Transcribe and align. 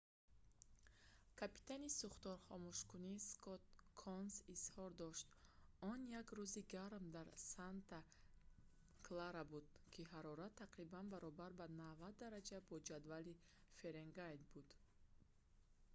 капитани 1.39 1.89
сӯхторхомӯшкунӣ 1.99 3.13
скотт 3.31 3.69
конс 4.01 4.35
изҳор 4.55 4.91
дошт 5.03 5.27
он 5.91 5.99
як 6.21 6.27
рӯзи 6.37 6.61
гарм 6.75 7.05
дар 7.15 7.27
санта 7.51 7.99
клара 9.05 9.43
буд 9.51 9.67
ки 9.93 10.01
ҳарорат 10.13 10.53
тақрибан 10.63 11.05
баробар 11.13 11.51
ба 11.59 11.65
90 11.83 12.21
дараҷа 12.23 12.57
бо 12.69 12.75
ҷадвали 12.89 13.33
фаренгейт 13.77 14.41
буд 14.51 14.69